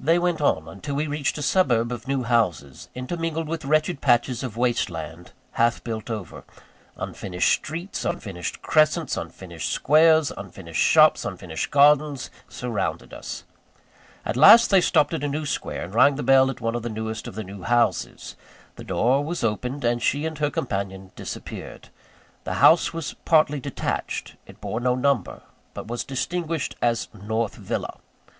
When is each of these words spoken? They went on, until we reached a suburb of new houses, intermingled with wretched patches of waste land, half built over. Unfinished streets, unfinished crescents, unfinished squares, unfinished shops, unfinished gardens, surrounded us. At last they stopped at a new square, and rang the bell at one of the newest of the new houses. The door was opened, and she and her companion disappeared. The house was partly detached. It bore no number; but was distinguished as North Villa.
They 0.00 0.18
went 0.18 0.40
on, 0.40 0.66
until 0.66 0.96
we 0.96 1.06
reached 1.06 1.38
a 1.38 1.42
suburb 1.42 1.92
of 1.92 2.08
new 2.08 2.24
houses, 2.24 2.88
intermingled 2.96 3.46
with 3.46 3.64
wretched 3.64 4.00
patches 4.00 4.42
of 4.42 4.56
waste 4.56 4.90
land, 4.90 5.30
half 5.52 5.84
built 5.84 6.10
over. 6.10 6.42
Unfinished 6.96 7.52
streets, 7.52 8.04
unfinished 8.04 8.62
crescents, 8.62 9.16
unfinished 9.16 9.70
squares, 9.70 10.32
unfinished 10.36 10.80
shops, 10.82 11.24
unfinished 11.24 11.70
gardens, 11.70 12.32
surrounded 12.48 13.14
us. 13.14 13.44
At 14.26 14.36
last 14.36 14.70
they 14.70 14.80
stopped 14.80 15.14
at 15.14 15.22
a 15.22 15.28
new 15.28 15.46
square, 15.46 15.84
and 15.84 15.94
rang 15.94 16.16
the 16.16 16.24
bell 16.24 16.50
at 16.50 16.60
one 16.60 16.74
of 16.74 16.82
the 16.82 16.88
newest 16.88 17.28
of 17.28 17.36
the 17.36 17.44
new 17.44 17.62
houses. 17.62 18.34
The 18.74 18.82
door 18.82 19.24
was 19.24 19.44
opened, 19.44 19.84
and 19.84 20.02
she 20.02 20.26
and 20.26 20.36
her 20.38 20.50
companion 20.50 21.12
disappeared. 21.14 21.90
The 22.42 22.54
house 22.54 22.92
was 22.92 23.14
partly 23.24 23.60
detached. 23.60 24.34
It 24.48 24.60
bore 24.60 24.80
no 24.80 24.96
number; 24.96 25.42
but 25.74 25.86
was 25.86 26.02
distinguished 26.02 26.74
as 26.82 27.06
North 27.14 27.54
Villa. 27.54 27.98